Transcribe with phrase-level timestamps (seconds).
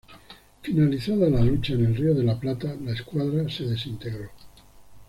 [0.63, 4.29] Finalizada la lucha en el Río de la Plata, la escuadra se desintegró.